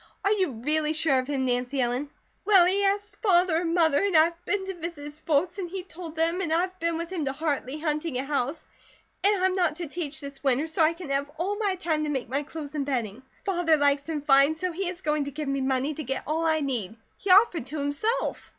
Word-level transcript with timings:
Are 0.25 0.31
you 0.31 0.53
really 0.53 0.93
sure 0.93 1.19
of 1.19 1.27
him, 1.27 1.45
Nancy 1.45 1.79
Ellen?" 1.79 2.09
"Well, 2.43 2.65
he 2.65 2.83
asked 2.83 3.17
Father 3.21 3.57
and 3.61 3.75
Mother, 3.75 4.03
and 4.03 4.17
I've 4.17 4.45
been 4.45 4.65
to 4.65 4.73
visit 4.73 5.03
his 5.03 5.19
folks, 5.19 5.59
and 5.59 5.69
he 5.69 5.83
told 5.83 6.15
them; 6.15 6.41
and 6.41 6.51
I've 6.51 6.79
been 6.79 6.97
with 6.97 7.11
him 7.11 7.25
to 7.25 7.33
Hartley 7.33 7.77
hunting 7.79 8.17
a 8.17 8.23
house; 8.23 8.59
and 9.23 9.43
I'm 9.43 9.53
not 9.53 9.75
to 9.75 9.85
teach 9.87 10.19
this 10.19 10.43
winter, 10.43 10.65
so 10.65 10.81
I 10.81 10.93
can 10.93 11.11
have 11.11 11.29
all 11.37 11.55
my 11.59 11.75
time 11.75 12.03
to 12.05 12.09
make 12.09 12.29
my 12.29 12.41
clothes 12.41 12.73
and 12.73 12.83
bedding. 12.83 13.21
Father 13.45 13.77
likes 13.77 14.09
him 14.09 14.23
fine, 14.23 14.55
so 14.55 14.71
he 14.71 14.89
is 14.89 15.03
going 15.03 15.25
to 15.25 15.29
give 15.37 15.47
me 15.47 15.61
money 15.61 15.93
to 15.93 16.03
get 16.03 16.23
all 16.25 16.47
I 16.47 16.61
need. 16.61 16.95
He 17.19 17.29
offered 17.29 17.67
to, 17.67 17.77
himself." 17.77 18.49